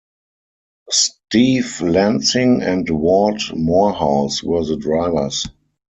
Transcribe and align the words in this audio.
Steve 0.89 1.79
Lansing 1.81 2.63
and 2.63 2.89
Ward 2.89 3.39
Morehouse 3.53 4.41
were 4.41 4.65
the 4.65 4.75
drivers. 4.75 5.47